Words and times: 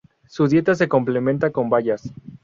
Su 0.27 0.47
dieta 0.47 0.73
se 0.73 0.87
complementa 0.89 1.51
con 1.51 1.69
bayas. 1.69 2.11